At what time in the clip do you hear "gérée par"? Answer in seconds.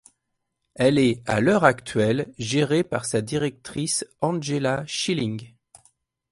2.39-3.05